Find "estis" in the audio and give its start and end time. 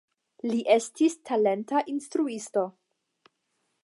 0.75-1.17